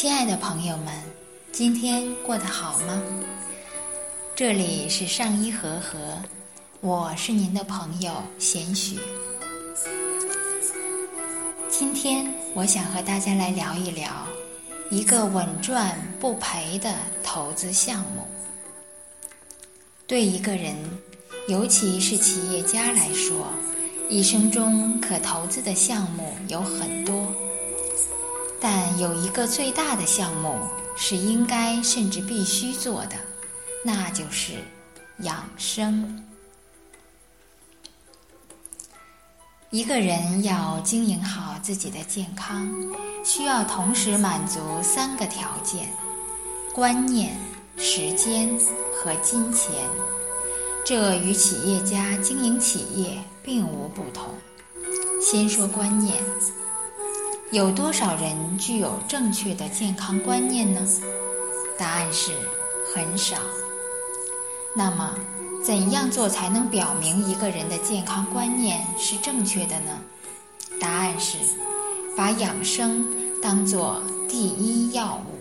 [0.00, 0.94] 亲爱的朋友们，
[1.52, 3.02] 今天过得好吗？
[4.34, 5.98] 这里是上一和和，
[6.80, 8.98] 我是您的朋友贤许。
[11.68, 14.10] 今天我想和大家来聊一聊
[14.90, 18.26] 一个稳赚不赔的投资项目。
[20.06, 20.74] 对一个人，
[21.46, 23.48] 尤其是企业家来说，
[24.08, 27.30] 一生中可投资的项目有很多。
[28.60, 30.58] 但有一个最大的项目
[30.96, 33.16] 是应该甚至必须做的，
[33.82, 34.52] 那就是
[35.20, 36.22] 养生。
[39.70, 42.68] 一个人要经营好自己的健康，
[43.24, 45.88] 需要同时满足三个条件：
[46.74, 47.38] 观念、
[47.78, 48.50] 时间
[48.92, 49.72] 和金钱。
[50.84, 54.34] 这与企业家经营企业并无不同。
[55.22, 56.16] 先说观念。
[57.52, 60.86] 有多少人具有正确的健康观念呢？
[61.76, 62.30] 答案是
[62.94, 63.38] 很少。
[64.72, 65.16] 那么，
[65.64, 69.98] 怎样做才能表明一个人的健康观念是正确的呢？
[70.80, 71.38] 答案是
[72.16, 73.04] 把养生
[73.42, 75.36] 当做第一要务。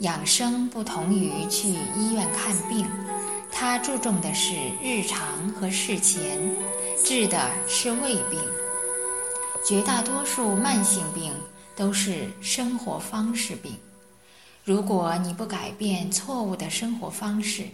[0.00, 2.86] 养生不同于去医院看病，
[3.50, 6.38] 它注重的是日常和事前，
[7.02, 8.38] 治的是胃病。
[9.64, 11.32] 绝大多数慢性病
[11.76, 13.76] 都是生活方式病。
[14.64, 17.66] 如果你不改变错误的生活方式，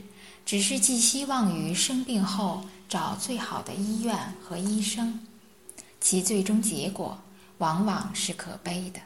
[0.44, 5.18] 只是寄希望于生病后找最好的医院和医生，
[6.00, 7.18] 其最终结果
[7.58, 9.00] 往往是可悲的。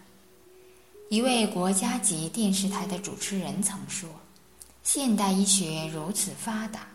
[1.08, 4.08] 一位国家级电视台的主持人曾说
[4.84, 6.86] ：“现代医学如此发达，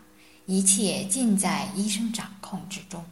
[0.46, 3.04] 一切尽在医生掌控之中。”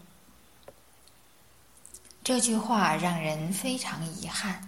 [2.25, 4.59] 这句话让人非常遗憾，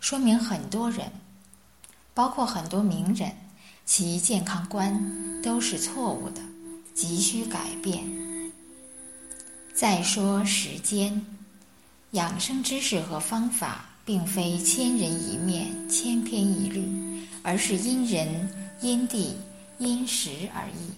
[0.00, 1.12] 说明很多人，
[2.14, 3.30] 包括很多名人，
[3.84, 6.40] 其健康观都是错误的，
[6.94, 8.02] 急需改变。
[9.74, 11.20] 再说时间，
[12.12, 18.48] 养生知识和方法并非千人一面、千篇一律，而是因人、
[18.80, 19.36] 因地、
[19.76, 20.90] 因时而异。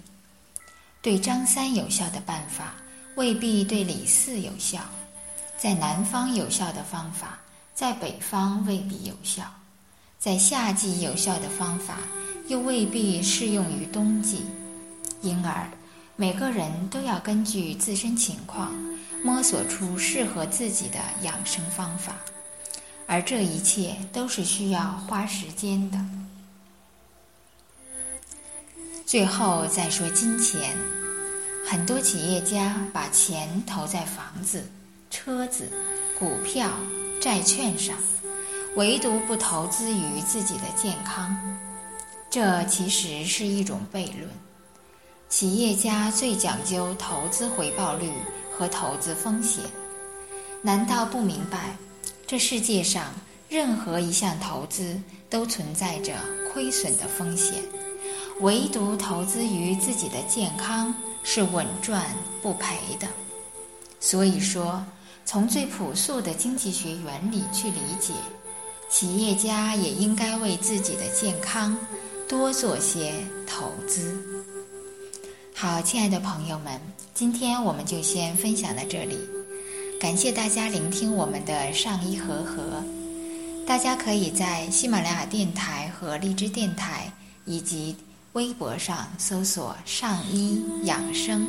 [1.03, 2.77] 对张三有效的办法，
[3.17, 4.79] 未必对李四有效。
[5.59, 7.39] 在南方有效的方法，
[7.75, 9.43] 在北方未必有效；
[10.19, 11.97] 在夏季有效的方法，
[12.47, 14.45] 又未必适用于冬季。
[15.23, 15.69] 因而，
[16.15, 18.73] 每个人都要根据自身情况，
[19.25, 22.15] 摸索出适合自己的养生方法，
[23.07, 25.99] 而这一切都是需要花时间的。
[29.07, 30.77] 最后再说金钱，
[31.67, 34.71] 很多企业家把钱投在房子。
[35.17, 35.73] 车子、
[36.19, 36.69] 股票、
[37.19, 37.97] 债券上，
[38.75, 41.35] 唯独不投资于自己的健康，
[42.29, 44.29] 这其实是一种悖论。
[45.31, 48.13] 企业家最讲究投资回报率
[48.57, 49.65] 和投资风险，
[50.61, 51.75] 难道不明白
[52.27, 53.07] 这世界上
[53.49, 55.01] 任何一项投资
[55.31, 56.13] 都存在着
[56.53, 57.55] 亏损的风险？
[58.41, 60.95] 唯独投资于自己的健康
[61.25, 62.05] 是稳赚
[62.43, 63.09] 不赔的。
[63.99, 64.85] 所以说。
[65.27, 68.15] 从最朴素的经济学原理去理解
[68.89, 71.77] 企业家，也应该为自己的健康
[72.29, 73.13] 多做些
[73.45, 74.17] 投资。
[75.53, 76.81] 好，亲爱的朋友们，
[77.13, 79.19] 今天我们就先分享到这里，
[80.01, 82.85] 感谢大家聆听我们的上医和合。
[83.67, 87.13] 大家可以在喜马拉雅电台和荔枝电台
[87.45, 87.97] 以及
[88.35, 91.45] 微博上搜索“上医养生”。